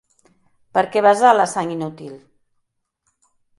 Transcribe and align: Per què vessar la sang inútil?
Per 0.77 0.83
què 0.95 1.03
vessar 1.09 1.35
la 1.37 1.47
sang 1.53 1.75
inútil? 1.75 2.17